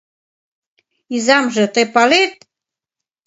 Изамже, 1.15 1.65
тый 1.73 1.85
палет... 1.93 2.33